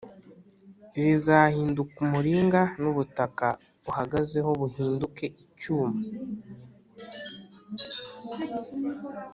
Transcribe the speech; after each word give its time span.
rizahinduka 1.01 1.95
umuringa, 2.05 2.61
n’ubutaka 2.81 3.47
uhagazeho 3.89 4.49
buhinduke 4.59 5.25
icyuma 5.43 5.99